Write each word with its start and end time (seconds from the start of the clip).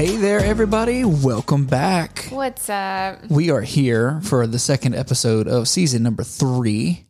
Hey 0.00 0.16
there, 0.16 0.40
everybody. 0.40 1.04
Welcome 1.04 1.66
back. 1.66 2.28
What's 2.30 2.70
up? 2.70 3.18
We 3.28 3.50
are 3.50 3.60
here 3.60 4.22
for 4.22 4.46
the 4.46 4.58
second 4.58 4.94
episode 4.94 5.46
of 5.46 5.68
season 5.68 6.02
number 6.02 6.22
three. 6.22 7.06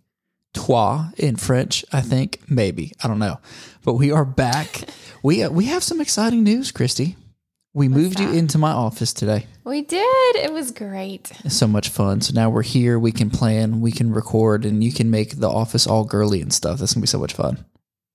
Trois 0.54 1.10
in 1.16 1.36
French, 1.36 1.84
I 1.92 2.00
think. 2.00 2.40
Maybe. 2.50 2.92
I 3.00 3.06
don't 3.06 3.20
know. 3.20 3.38
But 3.84 3.94
we 3.94 4.10
are 4.10 4.24
back. 4.24 4.88
we, 5.22 5.44
uh, 5.44 5.50
we 5.50 5.66
have 5.66 5.84
some 5.84 6.00
exciting 6.00 6.42
news, 6.42 6.72
Christy. 6.72 7.14
We 7.74 7.86
moved 7.86 8.18
you 8.18 8.28
into 8.32 8.58
my 8.58 8.72
office 8.72 9.12
today. 9.12 9.46
We 9.62 9.82
did. 9.82 10.34
It 10.34 10.52
was 10.52 10.72
great. 10.72 11.30
It's 11.44 11.56
so 11.56 11.68
much 11.68 11.90
fun. 11.90 12.22
So 12.22 12.32
now 12.34 12.50
we're 12.50 12.62
here. 12.62 12.98
We 12.98 13.12
can 13.12 13.30
plan, 13.30 13.80
we 13.80 13.92
can 13.92 14.12
record, 14.12 14.64
and 14.64 14.82
you 14.82 14.92
can 14.92 15.12
make 15.12 15.38
the 15.38 15.48
office 15.48 15.86
all 15.86 16.02
girly 16.02 16.42
and 16.42 16.52
stuff. 16.52 16.80
That's 16.80 16.94
going 16.94 17.02
to 17.02 17.04
be 17.04 17.06
so 17.06 17.20
much 17.20 17.34
fun. 17.34 17.64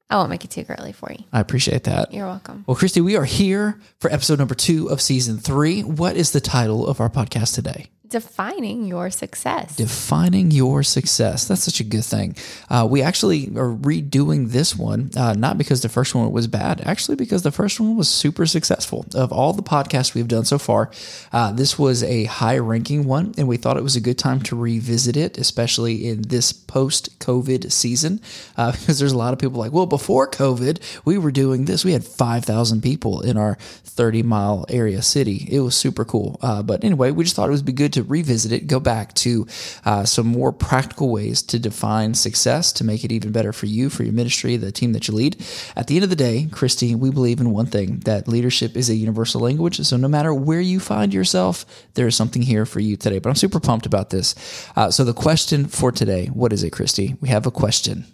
I 0.09 0.17
won't 0.17 0.29
make 0.29 0.45
it 0.45 0.51
too 0.51 0.63
girly 0.63 0.91
for 0.91 1.11
you. 1.11 1.23
I 1.33 1.39
appreciate 1.39 1.85
that. 1.85 2.13
You're 2.13 2.27
welcome. 2.27 2.63
Well, 2.67 2.75
Christy, 2.75 3.01
we 3.01 3.17
are 3.17 3.25
here 3.25 3.79
for 3.99 4.11
episode 4.11 4.37
number 4.37 4.53
two 4.55 4.87
of 4.89 5.01
season 5.01 5.39
three. 5.39 5.81
What 5.81 6.15
is 6.15 6.31
the 6.31 6.41
title 6.41 6.87
of 6.87 6.99
our 6.99 7.09
podcast 7.09 7.55
today? 7.55 7.87
Defining 8.09 8.85
your 8.85 9.09
success. 9.09 9.75
Defining 9.75 10.51
your 10.51 10.83
success. 10.83 11.47
That's 11.47 11.63
such 11.63 11.79
a 11.79 11.83
good 11.83 12.03
thing. 12.03 12.35
Uh, 12.69 12.87
we 12.89 13.01
actually 13.01 13.47
are 13.57 13.73
redoing 13.73 14.51
this 14.51 14.75
one, 14.75 15.09
uh, 15.17 15.33
not 15.33 15.57
because 15.57 15.81
the 15.81 15.89
first 15.89 16.13
one 16.13 16.31
was 16.31 16.47
bad, 16.47 16.81
actually, 16.85 17.15
because 17.15 17.43
the 17.43 17.51
first 17.51 17.79
one 17.79 17.95
was 17.95 18.07
super 18.07 18.45
successful. 18.45 19.05
Of 19.15 19.31
all 19.31 19.53
the 19.53 19.63
podcasts 19.63 20.13
we've 20.13 20.27
done 20.27 20.45
so 20.45 20.57
far, 20.59 20.91
uh, 21.33 21.51
this 21.51 21.79
was 21.79 22.03
a 22.03 22.25
high 22.25 22.57
ranking 22.57 23.05
one, 23.05 23.33
and 23.37 23.47
we 23.47 23.57
thought 23.57 23.77
it 23.77 23.83
was 23.83 23.95
a 23.95 24.01
good 24.01 24.19
time 24.19 24.41
to 24.41 24.55
revisit 24.55 25.17
it, 25.17 25.37
especially 25.37 26.07
in 26.07 26.23
this 26.23 26.53
post 26.53 27.17
COVID 27.19 27.71
season, 27.71 28.21
uh, 28.57 28.71
because 28.79 28.99
there's 28.99 29.13
a 29.13 29.17
lot 29.17 29.33
of 29.33 29.39
people 29.39 29.59
like, 29.59 29.71
well, 29.71 29.87
before 29.87 30.29
COVID, 30.29 30.79
we 31.05 31.17
were 31.17 31.31
doing 31.31 31.65
this. 31.65 31.83
We 31.83 31.93
had 31.93 32.03
5,000 32.03 32.81
people 32.81 33.21
in 33.21 33.37
our 33.37 33.55
30 33.83 34.23
mile 34.23 34.65
area 34.69 35.01
city. 35.01 35.47
It 35.49 35.61
was 35.61 35.75
super 35.75 36.05
cool. 36.05 36.37
Uh, 36.41 36.61
but 36.61 36.83
anyway, 36.83 37.11
we 37.11 37.23
just 37.23 37.35
thought 37.35 37.49
it 37.49 37.53
would 37.53 37.65
be 37.65 37.71
good 37.71 37.94
to 37.95 38.03
revisit 38.03 38.51
it, 38.51 38.67
go 38.67 38.79
back 38.79 39.13
to 39.15 39.47
uh, 39.83 40.05
some 40.05 40.27
more 40.27 40.51
practical 40.51 41.11
ways 41.11 41.41
to 41.41 41.59
define 41.59 42.13
success 42.13 42.71
to 42.73 42.83
make 42.83 43.03
it 43.03 43.11
even 43.11 43.31
better 43.31 43.51
for 43.51 43.65
you, 43.65 43.89
for 43.89 44.03
your 44.03 44.13
ministry, 44.13 44.55
the 44.57 44.71
team 44.71 44.93
that 44.93 45.07
you 45.07 45.13
lead. 45.13 45.35
At 45.75 45.87
the 45.87 45.95
end 45.95 46.03
of 46.03 46.09
the 46.09 46.15
day, 46.15 46.47
Christy, 46.51 46.95
we 46.95 47.09
believe 47.09 47.39
in 47.39 47.51
one 47.51 47.65
thing 47.65 47.99
that 48.05 48.27
leadership 48.27 48.75
is 48.75 48.89
a 48.89 48.95
universal 48.95 49.41
language. 49.41 49.79
So 49.79 49.97
no 49.97 50.07
matter 50.07 50.33
where 50.33 50.61
you 50.61 50.79
find 50.79 51.13
yourself, 51.13 51.65
there 51.95 52.07
is 52.07 52.15
something 52.15 52.41
here 52.41 52.65
for 52.65 52.79
you 52.79 52.95
today. 52.95 53.19
But 53.19 53.29
I'm 53.29 53.35
super 53.35 53.59
pumped 53.59 53.85
about 53.85 54.09
this. 54.09 54.35
Uh, 54.75 54.91
so 54.91 55.03
the 55.03 55.13
question 55.13 55.65
for 55.65 55.91
today, 55.91 56.27
what 56.27 56.53
is 56.53 56.63
it, 56.63 56.71
Christy? 56.71 57.15
We 57.21 57.29
have 57.29 57.45
a 57.45 57.51
question. 57.51 58.05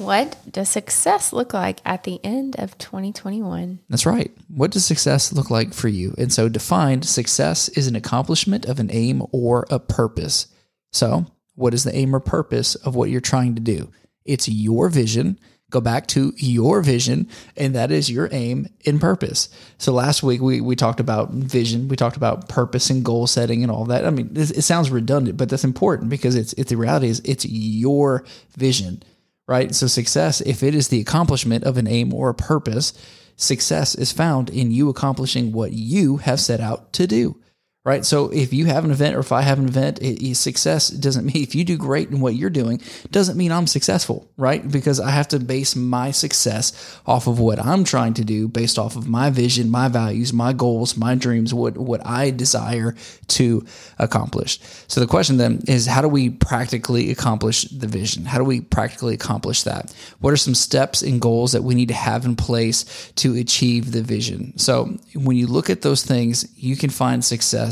What 0.00 0.38
does 0.50 0.70
success 0.70 1.30
look 1.30 1.52
like 1.52 1.80
at 1.84 2.04
the 2.04 2.20
end 2.24 2.56
of 2.58 2.78
2021? 2.78 3.80
That's 3.90 4.06
right. 4.06 4.32
What 4.48 4.70
does 4.70 4.86
success 4.86 5.30
look 5.30 5.50
like 5.50 5.74
for 5.74 5.88
you? 5.88 6.14
And 6.16 6.32
so, 6.32 6.48
defined 6.48 7.04
success 7.04 7.68
is 7.68 7.86
an 7.86 7.94
accomplishment 7.94 8.64
of 8.64 8.80
an 8.80 8.88
aim 8.90 9.22
or 9.30 9.66
a 9.68 9.78
purpose. 9.78 10.46
So, 10.90 11.26
what 11.54 11.74
is 11.74 11.84
the 11.84 11.94
aim 11.94 12.16
or 12.16 12.20
purpose 12.20 12.76
of 12.76 12.94
what 12.94 13.10
you're 13.10 13.20
trying 13.20 13.54
to 13.56 13.60
do? 13.60 13.92
It's 14.24 14.48
your 14.48 14.88
vision. 14.88 15.38
Go 15.68 15.82
back 15.82 16.06
to 16.08 16.32
your 16.38 16.80
vision, 16.80 17.28
and 17.54 17.74
that 17.74 17.92
is 17.92 18.10
your 18.10 18.30
aim 18.32 18.68
and 18.86 19.02
purpose. 19.02 19.50
So, 19.76 19.92
last 19.92 20.22
week 20.22 20.40
we, 20.40 20.62
we 20.62 20.76
talked 20.76 21.00
about 21.00 21.30
vision, 21.30 21.88
we 21.88 21.96
talked 21.96 22.16
about 22.16 22.48
purpose 22.48 22.88
and 22.88 23.04
goal 23.04 23.26
setting 23.26 23.62
and 23.62 23.70
all 23.70 23.84
that. 23.84 24.06
I 24.06 24.10
mean, 24.10 24.30
it, 24.34 24.56
it 24.56 24.62
sounds 24.62 24.90
redundant, 24.90 25.36
but 25.36 25.50
that's 25.50 25.62
important 25.62 26.08
because 26.08 26.36
it's, 26.36 26.54
it's 26.54 26.70
the 26.70 26.78
reality 26.78 27.08
is 27.08 27.20
it's 27.26 27.44
your 27.44 28.24
vision 28.56 29.02
right? 29.50 29.74
So, 29.74 29.88
success, 29.88 30.40
if 30.42 30.62
it 30.62 30.76
is 30.76 30.88
the 30.88 31.00
accomplishment 31.00 31.64
of 31.64 31.76
an 31.76 31.88
aim 31.88 32.14
or 32.14 32.28
a 32.28 32.34
purpose, 32.34 32.92
success 33.34 33.96
is 33.96 34.12
found 34.12 34.48
in 34.48 34.70
you 34.70 34.88
accomplishing 34.88 35.50
what 35.50 35.72
you 35.72 36.18
have 36.18 36.38
set 36.38 36.60
out 36.60 36.92
to 36.92 37.08
do, 37.08 37.36
right? 37.82 38.04
So, 38.04 38.30
if 38.30 38.52
you 38.52 38.66
have 38.66 38.84
an 38.84 38.90
event 38.90 39.16
or 39.16 39.20
if 39.20 39.32
I 39.32 39.40
have 39.40 39.58
an 39.58 39.66
event, 39.66 40.00
it, 40.02 40.34
success 40.34 40.88
doesn't 40.88 41.24
mean 41.24 41.36
if 41.42 41.54
you 41.54 41.64
do 41.64 41.78
great 41.78 42.10
in 42.10 42.20
what 42.20 42.34
you're 42.34 42.50
doing, 42.50 42.80
doesn't 43.10 43.38
mean 43.38 43.52
I'm 43.52 43.66
successful, 43.66 44.30
right? 44.36 44.66
Because 44.70 45.00
I 45.00 45.10
have 45.10 45.28
to 45.28 45.38
base 45.38 45.74
my 45.74 46.10
success 46.10 46.98
off 47.06 47.26
of 47.26 47.38
what 47.38 47.58
I'm 47.58 47.84
trying 47.84 48.14
to 48.14 48.24
do, 48.24 48.48
based 48.48 48.78
off 48.78 48.96
of 48.96 49.08
my 49.08 49.30
vision, 49.30 49.70
my 49.70 49.88
values, 49.88 50.32
my 50.32 50.52
goals, 50.52 50.96
my 50.96 51.14
dreams, 51.14 51.54
what, 51.54 51.78
what 51.78 52.06
I 52.06 52.30
desire 52.30 52.94
to 53.28 53.64
accomplish. 53.98 54.60
So, 54.86 55.00
the 55.00 55.06
question 55.06 55.38
then 55.38 55.62
is 55.66 55.86
how 55.86 56.02
do 56.02 56.08
we 56.08 56.28
practically 56.28 57.10
accomplish 57.10 57.62
the 57.62 57.86
vision? 57.86 58.26
How 58.26 58.38
do 58.38 58.44
we 58.44 58.60
practically 58.60 59.14
accomplish 59.14 59.62
that? 59.62 59.94
What 60.20 60.34
are 60.34 60.36
some 60.36 60.54
steps 60.54 61.00
and 61.00 61.18
goals 61.20 61.52
that 61.52 61.62
we 61.62 61.74
need 61.74 61.88
to 61.88 61.94
have 61.94 62.26
in 62.26 62.36
place 62.36 63.10
to 63.16 63.36
achieve 63.36 63.92
the 63.92 64.02
vision? 64.02 64.58
So, 64.58 64.98
when 65.14 65.38
you 65.38 65.46
look 65.46 65.70
at 65.70 65.80
those 65.80 66.04
things, 66.04 66.46
you 66.56 66.76
can 66.76 66.90
find 66.90 67.24
success 67.24 67.69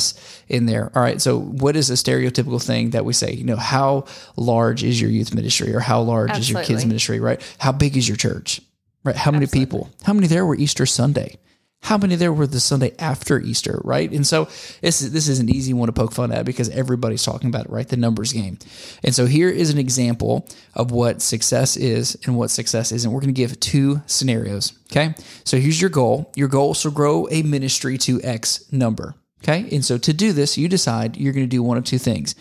in 0.48 0.66
there. 0.66 0.91
All 0.94 1.03
right. 1.03 1.20
So, 1.20 1.38
what 1.38 1.76
is 1.76 1.91
a 1.91 1.94
stereotypical 1.94 2.62
thing 2.62 2.91
that 2.91 3.04
we 3.04 3.12
say? 3.12 3.32
You 3.32 3.44
know, 3.44 3.56
how 3.56 4.04
large 4.36 4.82
is 4.84 5.00
your 5.00 5.10
youth 5.10 5.34
ministry 5.34 5.75
or 5.75 5.81
how 5.81 6.00
large 6.03 6.36
is 6.38 6.50
your 6.50 6.62
kids 6.62 6.84
ministry, 6.84 7.20
right? 7.20 7.41
How 7.59 7.72
big 7.72 7.97
is 7.97 8.08
your 8.08 8.16
church? 8.16 8.60
Right? 9.04 9.16
How 9.16 9.31
many 9.31 9.47
people? 9.47 9.91
How 10.03 10.12
many 10.12 10.26
there 10.26 10.44
were 10.44 10.56
Easter 10.56 10.84
Sunday? 10.87 11.38
How 11.81 11.97
many 11.97 12.16
there 12.16 12.32
were 12.32 12.47
the 12.47 12.60
Sunday 12.60 12.92
after 12.98 13.41
Easter, 13.41 13.81
right? 13.84 14.10
And 14.10 14.26
so 14.26 14.47
this 14.82 15.00
is, 15.00 15.12
this 15.12 15.28
is 15.28 15.38
an 15.38 15.48
easy 15.48 15.72
one 15.72 15.87
to 15.87 15.92
poke 15.92 16.12
fun 16.12 16.32
at 16.32 16.44
because 16.44 16.69
everybody's 16.70 17.22
talking 17.22 17.48
about 17.48 17.66
it, 17.66 17.70
right? 17.70 17.87
The 17.87 17.97
numbers 17.97 18.32
game. 18.32 18.58
And 19.04 19.14
so 19.14 19.26
here 19.26 19.48
is 19.48 19.70
an 19.70 19.78
example 19.78 20.47
of 20.75 20.91
what 20.91 21.22
success 21.22 21.76
is 21.76 22.19
and 22.25 22.37
what 22.37 22.50
success 22.50 22.91
isn't. 22.91 23.10
We're 23.10 23.20
going 23.20 23.32
to 23.32 23.41
give 23.41 23.58
two 23.60 24.03
scenarios. 24.06 24.76
Okay. 24.91 25.14
So 25.44 25.56
here's 25.56 25.81
your 25.81 25.91
goal. 25.91 26.32
Your 26.34 26.48
goal 26.48 26.72
is 26.72 26.82
to 26.82 26.91
grow 26.91 27.28
a 27.31 27.42
ministry 27.42 27.97
to 27.98 28.20
X 28.22 28.70
number. 28.72 29.14
Okay. 29.43 29.69
And 29.72 29.84
so 29.84 29.99
to 29.99 30.12
do 30.12 30.32
this, 30.32 30.59
you 30.59 30.69
decide 30.69 31.16
you're 31.16 31.32
going 31.32 31.47
to 31.47 31.50
do 31.50 31.62
one 31.62 31.78
of 31.78 31.84
two 31.84 31.99
things. 31.99 32.34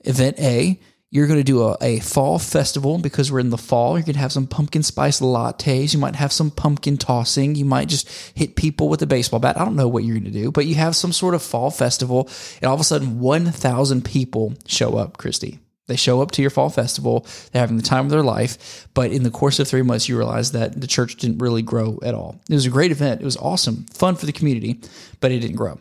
Event 0.00 0.38
A, 0.40 0.80
you're 1.14 1.28
going 1.28 1.38
to 1.38 1.44
do 1.44 1.62
a, 1.62 1.76
a 1.80 2.00
fall 2.00 2.40
festival 2.40 2.98
because 2.98 3.30
we're 3.30 3.38
in 3.38 3.50
the 3.50 3.56
fall. 3.56 3.96
You're 3.96 4.04
going 4.04 4.14
to 4.14 4.20
have 4.20 4.32
some 4.32 4.48
pumpkin 4.48 4.82
spice 4.82 5.20
lattes. 5.20 5.94
You 5.94 6.00
might 6.00 6.16
have 6.16 6.32
some 6.32 6.50
pumpkin 6.50 6.96
tossing. 6.98 7.54
You 7.54 7.64
might 7.64 7.88
just 7.88 8.08
hit 8.36 8.56
people 8.56 8.88
with 8.88 9.00
a 9.00 9.06
baseball 9.06 9.38
bat. 9.38 9.58
I 9.58 9.64
don't 9.64 9.76
know 9.76 9.86
what 9.86 10.02
you're 10.02 10.18
going 10.18 10.24
to 10.24 10.30
do, 10.32 10.50
but 10.50 10.66
you 10.66 10.74
have 10.74 10.96
some 10.96 11.12
sort 11.12 11.36
of 11.36 11.42
fall 11.42 11.70
festival, 11.70 12.28
and 12.60 12.68
all 12.68 12.74
of 12.74 12.80
a 12.80 12.84
sudden, 12.84 13.20
1,000 13.20 14.04
people 14.04 14.54
show 14.66 14.98
up, 14.98 15.16
Christy. 15.16 15.60
They 15.86 15.94
show 15.94 16.20
up 16.20 16.32
to 16.32 16.42
your 16.42 16.50
fall 16.50 16.70
festival. 16.70 17.26
They're 17.52 17.60
having 17.60 17.76
the 17.76 17.82
time 17.84 18.06
of 18.06 18.10
their 18.10 18.22
life. 18.22 18.88
But 18.94 19.12
in 19.12 19.22
the 19.22 19.30
course 19.30 19.60
of 19.60 19.68
three 19.68 19.82
months, 19.82 20.08
you 20.08 20.16
realize 20.16 20.52
that 20.52 20.80
the 20.80 20.86
church 20.88 21.16
didn't 21.16 21.38
really 21.38 21.62
grow 21.62 21.98
at 22.02 22.14
all. 22.14 22.40
It 22.48 22.54
was 22.54 22.66
a 22.66 22.70
great 22.70 22.90
event. 22.90 23.20
It 23.20 23.24
was 23.24 23.36
awesome, 23.36 23.84
fun 23.92 24.16
for 24.16 24.26
the 24.26 24.32
community, 24.32 24.80
but 25.20 25.30
it 25.30 25.40
didn't 25.40 25.56
grow. 25.56 25.78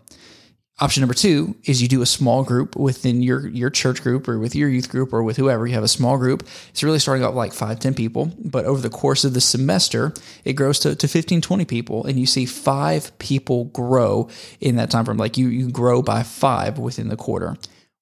Option 0.79 1.01
number 1.01 1.13
two 1.13 1.55
is 1.65 1.83
you 1.83 1.87
do 1.87 2.01
a 2.01 2.05
small 2.07 2.43
group 2.43 2.75
within 2.75 3.21
your 3.21 3.47
your 3.47 3.69
church 3.69 4.01
group 4.01 4.27
or 4.27 4.39
with 4.39 4.55
your 4.55 4.67
youth 4.67 4.89
group 4.89 5.13
or 5.13 5.21
with 5.21 5.37
whoever. 5.37 5.67
You 5.67 5.75
have 5.75 5.83
a 5.83 5.87
small 5.87 6.17
group. 6.17 6.47
It's 6.69 6.81
really 6.81 6.97
starting 6.97 7.23
out 7.23 7.35
like 7.35 7.53
five, 7.53 7.79
10 7.79 7.93
people, 7.93 8.31
but 8.43 8.65
over 8.65 8.81
the 8.81 8.89
course 8.89 9.23
of 9.23 9.35
the 9.35 9.41
semester, 9.41 10.13
it 10.45 10.53
grows 10.53 10.79
to, 10.79 10.95
to 10.95 11.07
15, 11.07 11.41
20 11.41 11.65
people, 11.65 12.03
and 12.05 12.19
you 12.19 12.25
see 12.25 12.45
five 12.47 13.15
people 13.19 13.65
grow 13.65 14.29
in 14.59 14.77
that 14.77 14.89
time 14.89 15.05
frame. 15.05 15.17
Like 15.17 15.37
you 15.37 15.47
you 15.47 15.69
grow 15.69 16.01
by 16.01 16.23
five 16.23 16.79
within 16.79 17.07
the 17.07 17.17
quarter. 17.17 17.55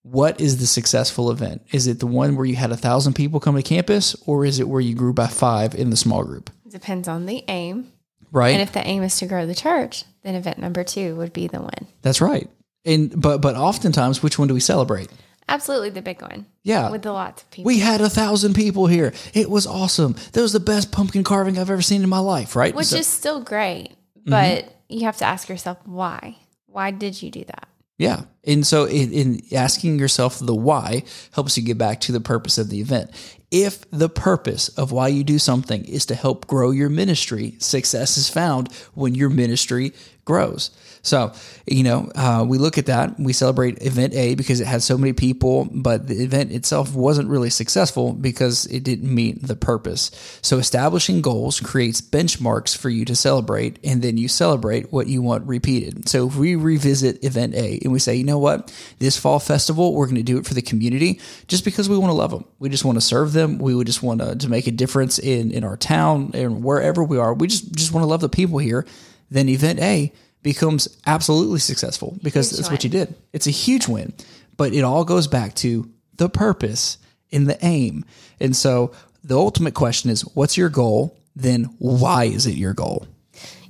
What 0.03 0.39
is 0.39 0.57
the 0.57 0.65
successful 0.65 1.29
event? 1.29 1.63
Is 1.73 1.87
it 1.87 1.99
the 1.99 2.07
one 2.07 2.37
where 2.37 2.45
you 2.45 2.55
had 2.55 2.71
a 2.71 2.77
thousand 2.77 3.13
people 3.13 3.41
come 3.41 3.55
to 3.57 3.63
campus, 3.63 4.15
or 4.25 4.45
is 4.45 4.61
it 4.61 4.69
where 4.69 4.81
you 4.81 4.95
grew 4.95 5.13
by 5.13 5.27
five 5.27 5.75
in 5.75 5.89
the 5.89 5.97
small 5.97 6.23
group? 6.23 6.49
Depends 6.69 7.09
on 7.09 7.25
the 7.25 7.43
aim. 7.49 7.91
Right. 8.31 8.51
And 8.51 8.61
if 8.61 8.71
the 8.71 8.87
aim 8.87 9.03
is 9.03 9.17
to 9.17 9.25
grow 9.25 9.45
the 9.45 9.53
church, 9.53 10.05
then 10.23 10.35
event 10.35 10.57
number 10.57 10.85
two 10.85 11.15
would 11.17 11.33
be 11.33 11.47
the 11.47 11.59
one. 11.59 11.87
That's 12.01 12.21
right. 12.21 12.49
And 12.85 13.19
but 13.21 13.39
but 13.39 13.55
oftentimes, 13.55 14.23
which 14.23 14.39
one 14.39 14.47
do 14.47 14.53
we 14.53 14.59
celebrate? 14.59 15.09
Absolutely 15.47 15.89
the 15.89 16.01
big 16.01 16.21
one. 16.21 16.45
Yeah. 16.63 16.89
With 16.91 17.01
the 17.01 17.11
lots 17.11 17.43
of 17.43 17.51
people. 17.51 17.67
We 17.67 17.79
had 17.79 17.99
a 17.99 18.09
thousand 18.09 18.53
people 18.53 18.87
here. 18.87 19.13
It 19.33 19.49
was 19.49 19.67
awesome. 19.67 20.15
That 20.33 20.41
was 20.41 20.53
the 20.53 20.59
best 20.61 20.91
pumpkin 20.91 21.23
carving 21.23 21.57
I've 21.59 21.69
ever 21.69 21.81
seen 21.81 22.03
in 22.03 22.09
my 22.09 22.19
life, 22.19 22.55
right? 22.55 22.73
which 22.73 22.87
So- 22.87 22.97
is 22.97 23.07
still 23.07 23.41
great. 23.41 23.89
Mm-hmm. 24.19 24.29
But 24.29 24.75
you 24.87 25.05
have 25.05 25.17
to 25.17 25.25
ask 25.25 25.49
yourself 25.49 25.77
why. 25.85 26.37
Why 26.67 26.91
did 26.91 27.21
you 27.21 27.29
do 27.31 27.43
that? 27.45 27.67
yeah. 27.97 28.21
And 28.43 28.65
so 28.65 28.85
in, 28.85 29.11
in 29.13 29.41
asking 29.53 29.99
yourself 29.99 30.39
the 30.39 30.55
why 30.55 31.03
helps 31.33 31.55
you 31.57 31.63
get 31.63 31.77
back 31.77 31.99
to 32.01 32.11
the 32.11 32.21
purpose 32.21 32.57
of 32.57 32.69
the 32.69 32.79
event. 32.81 33.11
If 33.51 33.87
the 33.91 34.09
purpose 34.09 34.69
of 34.69 34.91
why 34.91 35.09
you 35.09 35.23
do 35.23 35.37
something 35.37 35.85
is 35.85 36.05
to 36.07 36.15
help 36.15 36.47
grow 36.47 36.71
your 36.71 36.89
ministry, 36.89 37.55
success 37.59 38.17
is 38.17 38.27
found 38.29 38.71
when 38.95 39.13
your 39.13 39.29
ministry 39.29 39.93
grows. 40.25 40.71
So, 41.03 41.33
you 41.65 41.83
know, 41.83 42.11
uh, 42.15 42.45
we 42.47 42.57
look 42.57 42.77
at 42.77 42.85
that. 42.85 43.19
We 43.19 43.33
celebrate 43.33 43.81
event 43.81 44.13
A 44.13 44.35
because 44.35 44.61
it 44.61 44.67
had 44.67 44.83
so 44.83 44.97
many 44.97 45.13
people, 45.13 45.67
but 45.71 46.07
the 46.07 46.23
event 46.23 46.51
itself 46.51 46.93
wasn't 46.93 47.29
really 47.29 47.49
successful 47.49 48.13
because 48.13 48.65
it 48.67 48.83
didn't 48.83 49.13
meet 49.13 49.45
the 49.45 49.55
purpose. 49.55 50.11
So, 50.41 50.57
establishing 50.57 51.21
goals 51.21 51.59
creates 51.59 52.01
benchmarks 52.01 52.77
for 52.77 52.89
you 52.89 53.05
to 53.05 53.15
celebrate, 53.15 53.79
and 53.83 54.01
then 54.01 54.17
you 54.17 54.27
celebrate 54.27 54.91
what 54.91 55.07
you 55.07 55.21
want 55.21 55.47
repeated. 55.47 56.07
So, 56.07 56.27
if 56.27 56.35
we 56.35 56.55
revisit 56.55 57.23
event 57.23 57.55
A 57.55 57.79
and 57.83 57.91
we 57.91 57.99
say, 57.99 58.15
you 58.15 58.23
know 58.23 58.39
what, 58.39 58.71
this 58.99 59.17
fall 59.17 59.39
festival, 59.39 59.93
we're 59.93 60.05
going 60.05 60.15
to 60.15 60.23
do 60.23 60.37
it 60.37 60.45
for 60.45 60.53
the 60.53 60.61
community 60.61 61.19
just 61.47 61.65
because 61.65 61.89
we 61.89 61.97
want 61.97 62.09
to 62.11 62.15
love 62.15 62.31
them. 62.31 62.45
We 62.59 62.69
just 62.69 62.85
want 62.85 62.97
to 62.97 63.01
serve 63.01 63.33
them. 63.33 63.57
We 63.57 63.73
would 63.73 63.87
just 63.87 64.03
want 64.03 64.21
to, 64.21 64.35
to 64.35 64.49
make 64.49 64.67
a 64.67 64.71
difference 64.71 65.17
in, 65.17 65.51
in 65.51 65.63
our 65.63 65.77
town 65.77 66.31
and 66.33 66.63
wherever 66.63 67.03
we 67.03 67.17
are. 67.17 67.33
We 67.33 67.47
just, 67.47 67.73
just 67.73 67.91
want 67.91 68.03
to 68.03 68.07
love 68.07 68.21
the 68.21 68.29
people 68.29 68.59
here 68.59 68.85
then 69.31 69.49
event 69.49 69.79
A 69.79 70.11
becomes 70.43 70.87
absolutely 71.05 71.59
successful 71.59 72.17
because 72.23 72.49
Huge 72.49 72.57
that's 72.57 72.71
what 72.71 72.83
you 72.83 72.89
did. 72.89 73.13
It's 73.33 73.47
a 73.47 73.51
huge 73.51 73.87
win. 73.87 74.13
But 74.57 74.73
it 74.73 74.83
all 74.83 75.05
goes 75.05 75.27
back 75.27 75.55
to 75.55 75.89
the 76.17 76.29
purpose 76.29 76.97
and 77.31 77.47
the 77.47 77.57
aim. 77.65 78.05
And 78.39 78.55
so 78.55 78.91
the 79.23 79.37
ultimate 79.37 79.73
question 79.73 80.09
is 80.09 80.21
what's 80.35 80.57
your 80.57 80.69
goal? 80.69 81.17
Then 81.35 81.65
why 81.79 82.25
is 82.25 82.45
it 82.45 82.55
your 82.55 82.73
goal? 82.73 83.07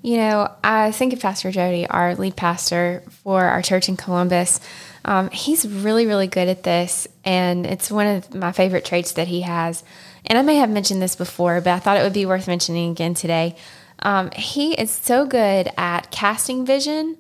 You 0.01 0.17
know, 0.17 0.51
I 0.63 0.91
think 0.91 1.13
of 1.13 1.19
Pastor 1.19 1.51
Jody, 1.51 1.85
our 1.87 2.15
lead 2.15 2.35
pastor 2.35 3.03
for 3.23 3.43
our 3.43 3.61
church 3.61 3.87
in 3.87 3.97
Columbus. 3.97 4.59
Um, 5.05 5.29
he's 5.29 5.67
really, 5.67 6.07
really 6.07 6.27
good 6.27 6.47
at 6.47 6.63
this, 6.63 7.07
and 7.23 7.67
it's 7.67 7.91
one 7.91 8.07
of 8.07 8.33
my 8.33 8.51
favorite 8.51 8.83
traits 8.83 9.13
that 9.13 9.27
he 9.27 9.41
has. 9.41 9.83
And 10.25 10.39
I 10.39 10.41
may 10.41 10.55
have 10.55 10.69
mentioned 10.69 11.01
this 11.01 11.15
before, 11.15 11.61
but 11.61 11.73
I 11.73 11.79
thought 11.79 11.97
it 11.97 12.03
would 12.03 12.13
be 12.13 12.25
worth 12.25 12.47
mentioning 12.47 12.91
again 12.91 13.13
today. 13.13 13.55
Um, 14.01 14.31
he 14.31 14.73
is 14.73 14.91
so 14.91 15.25
good 15.25 15.69
at 15.77 16.11
casting 16.11 16.65
vision, 16.65 17.17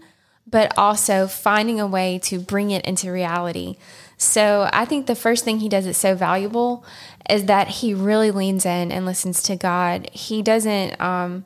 but 0.47 0.77
also 0.77 1.27
finding 1.27 1.79
a 1.79 1.87
way 1.87 2.19
to 2.23 2.39
bring 2.39 2.71
it 2.71 2.85
into 2.85 3.11
reality. 3.11 3.77
So 4.17 4.69
I 4.71 4.85
think 4.85 5.05
the 5.05 5.15
first 5.15 5.43
thing 5.43 5.59
he 5.59 5.69
does 5.69 5.85
that's 5.85 5.97
so 5.97 6.15
valuable 6.15 6.85
is 7.29 7.45
that 7.45 7.67
he 7.67 7.93
really 7.93 8.31
leans 8.31 8.65
in 8.65 8.91
and 8.91 9.05
listens 9.05 9.41
to 9.43 9.55
God. 9.55 10.09
He 10.11 10.41
doesn't. 10.41 10.99
Um, 10.99 11.45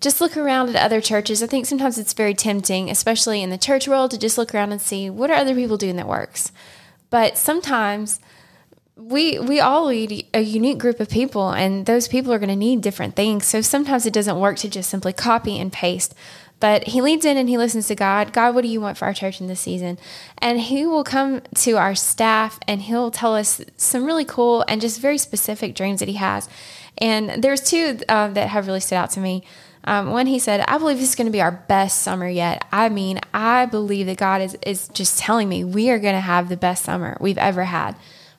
just 0.00 0.20
look 0.20 0.36
around 0.36 0.68
at 0.68 0.76
other 0.76 1.00
churches. 1.00 1.42
I 1.42 1.46
think 1.46 1.66
sometimes 1.66 1.98
it's 1.98 2.12
very 2.12 2.34
tempting, 2.34 2.90
especially 2.90 3.42
in 3.42 3.50
the 3.50 3.58
church 3.58 3.88
world, 3.88 4.10
to 4.10 4.18
just 4.18 4.36
look 4.36 4.54
around 4.54 4.72
and 4.72 4.80
see 4.80 5.08
what 5.08 5.30
are 5.30 5.36
other 5.36 5.54
people 5.54 5.76
doing 5.76 5.96
that 5.96 6.06
works. 6.06 6.52
But 7.08 7.38
sometimes 7.38 8.20
we 8.96 9.38
we 9.38 9.60
all 9.60 9.86
lead 9.86 10.26
a 10.32 10.40
unique 10.40 10.78
group 10.78 11.00
of 11.00 11.10
people, 11.10 11.50
and 11.50 11.84
those 11.84 12.08
people 12.08 12.32
are 12.32 12.38
going 12.38 12.48
to 12.48 12.56
need 12.56 12.80
different 12.80 13.14
things. 13.14 13.46
So 13.46 13.60
sometimes 13.60 14.06
it 14.06 14.12
doesn't 14.12 14.40
work 14.40 14.56
to 14.58 14.68
just 14.68 14.90
simply 14.90 15.12
copy 15.12 15.58
and 15.60 15.72
paste. 15.72 16.14
But 16.58 16.86
he 16.86 17.02
leads 17.02 17.26
in 17.26 17.36
and 17.36 17.50
he 17.50 17.58
listens 17.58 17.86
to 17.88 17.94
God. 17.94 18.32
God, 18.32 18.54
what 18.54 18.62
do 18.62 18.68
you 18.68 18.80
want 18.80 18.96
for 18.96 19.04
our 19.04 19.12
church 19.12 19.42
in 19.42 19.46
this 19.46 19.60
season? 19.60 19.98
And 20.38 20.58
he 20.58 20.86
will 20.86 21.04
come 21.04 21.42
to 21.56 21.72
our 21.72 21.94
staff 21.94 22.58
and 22.66 22.80
he'll 22.80 23.10
tell 23.10 23.34
us 23.34 23.60
some 23.76 24.06
really 24.06 24.24
cool 24.24 24.64
and 24.66 24.80
just 24.80 24.98
very 24.98 25.18
specific 25.18 25.74
dreams 25.74 26.00
that 26.00 26.08
he 26.08 26.14
has. 26.14 26.48
And 26.96 27.42
there's 27.42 27.60
two 27.60 27.98
um, 28.08 28.32
that 28.34 28.48
have 28.48 28.66
really 28.66 28.80
stood 28.80 28.96
out 28.96 29.10
to 29.10 29.20
me. 29.20 29.44
Um, 29.84 30.10
one, 30.10 30.26
he 30.26 30.38
said, 30.38 30.60
I 30.60 30.78
believe 30.78 30.96
this 30.96 31.10
is 31.10 31.14
going 31.14 31.26
to 31.26 31.30
be 31.32 31.42
our 31.42 31.52
best 31.52 32.00
summer 32.00 32.26
yet. 32.26 32.66
I 32.72 32.88
mean, 32.88 33.20
I 33.34 33.66
believe 33.66 34.06
that 34.06 34.16
God 34.16 34.40
is, 34.40 34.56
is 34.64 34.88
just 34.88 35.18
telling 35.18 35.50
me 35.50 35.62
we 35.62 35.90
are 35.90 35.98
going 35.98 36.14
to 36.14 36.20
have 36.20 36.48
the 36.48 36.56
best 36.56 36.84
summer 36.84 37.18
we've 37.20 37.36
ever 37.36 37.64
had. 37.64 37.96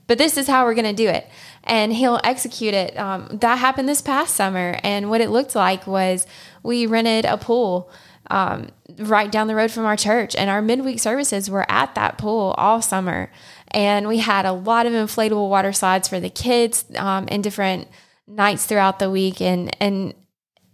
But 0.08 0.18
this 0.18 0.38
is 0.38 0.48
how 0.48 0.66
we're 0.66 0.74
going 0.74 0.86
to 0.86 0.94
do 0.94 1.10
it. 1.10 1.28
And 1.66 1.94
he'll 1.94 2.20
execute 2.24 2.74
it. 2.74 2.98
Um, 2.98 3.38
that 3.42 3.58
happened 3.58 3.90
this 3.90 4.02
past 4.02 4.36
summer. 4.36 4.80
And 4.84 5.10
what 5.10 5.22
it 5.22 5.30
looked 5.30 5.54
like 5.54 5.86
was 5.86 6.26
we 6.64 6.86
rented 6.86 7.26
a 7.26 7.38
pool 7.38 7.92
um, 8.30 8.70
right 8.98 9.32
down 9.32 9.48
the 9.48 9.56
road 9.56 9.72
from 9.72 9.86
our 9.86 9.98
church. 9.98 10.36
And 10.36 10.50
our 10.50 10.62
midweek 10.62 11.00
services 11.00 11.50
were 11.50 11.70
at 11.70 11.94
that 11.96 12.18
pool 12.18 12.56
all 12.58 12.82
summer. 12.82 13.32
And 13.70 14.08
we 14.08 14.20
had 14.20 14.46
a 14.46 14.54
lot 14.54 14.86
of 14.86 14.94
inflatable 14.94 15.50
water 15.50 15.74
slides 15.74 16.08
for 16.08 16.22
the 16.22 16.30
kids 16.30 16.86
um, 16.96 17.28
in 17.28 17.42
different 17.42 17.90
nights 18.28 18.66
throughout 18.66 19.00
the 19.00 19.10
week. 19.10 19.42
And, 19.42 19.76
and 19.82 20.14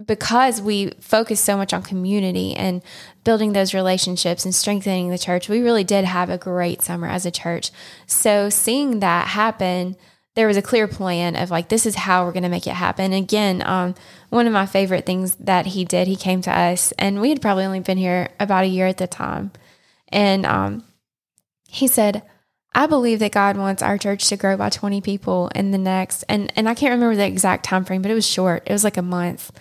because 0.05 0.61
we 0.61 0.91
focus 0.99 1.39
so 1.39 1.57
much 1.57 1.73
on 1.73 1.83
community 1.83 2.55
and 2.55 2.81
building 3.23 3.53
those 3.53 3.73
relationships 3.73 4.45
and 4.45 4.53
strengthening 4.53 5.09
the 5.09 5.17
church, 5.17 5.49
we 5.49 5.61
really 5.61 5.83
did 5.83 6.05
have 6.05 6.29
a 6.29 6.37
great 6.37 6.81
summer 6.81 7.07
as 7.07 7.25
a 7.25 7.31
church. 7.31 7.71
So 8.07 8.49
seeing 8.49 8.99
that 8.99 9.27
happen, 9.29 9.95
there 10.35 10.47
was 10.47 10.57
a 10.57 10.61
clear 10.61 10.87
plan 10.87 11.35
of 11.35 11.51
like, 11.51 11.69
this 11.69 11.85
is 11.85 11.95
how 11.95 12.25
we're 12.25 12.31
going 12.31 12.43
to 12.43 12.49
make 12.49 12.67
it 12.67 12.73
happen. 12.73 13.13
Again, 13.13 13.61
um, 13.65 13.93
one 14.29 14.47
of 14.47 14.53
my 14.53 14.65
favorite 14.65 15.05
things 15.05 15.35
that 15.35 15.67
he 15.67 15.85
did, 15.85 16.07
he 16.07 16.15
came 16.15 16.41
to 16.41 16.51
us, 16.51 16.91
and 16.93 17.21
we 17.21 17.29
had 17.29 17.41
probably 17.41 17.65
only 17.65 17.79
been 17.79 17.97
here 17.97 18.29
about 18.39 18.63
a 18.63 18.67
year 18.67 18.87
at 18.87 18.97
the 18.97 19.07
time. 19.07 19.51
And 20.09 20.45
um, 20.45 20.83
he 21.67 21.87
said, 21.87 22.23
I 22.75 22.87
believe 22.87 23.19
that 23.19 23.31
God 23.31 23.57
wants 23.57 23.83
our 23.83 23.99
church 23.99 24.27
to 24.29 24.37
grow 24.37 24.57
by 24.57 24.69
20 24.69 25.01
people 25.01 25.51
in 25.53 25.69
the 25.69 25.77
next, 25.77 26.23
and, 26.23 26.51
and 26.55 26.67
I 26.67 26.73
can't 26.73 26.91
remember 26.91 27.15
the 27.15 27.27
exact 27.27 27.65
time 27.65 27.85
frame, 27.85 28.01
but 28.01 28.09
it 28.09 28.15
was 28.15 28.27
short. 28.27 28.63
It 28.65 28.73
was 28.73 28.83
like 28.83 28.97
a 28.97 29.03
month. 29.03 29.51